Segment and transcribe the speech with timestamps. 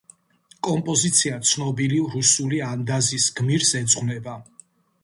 [0.67, 4.43] კომპოზიცია ცნობილი რუსული ანდაზის გმირს ეძღვნება.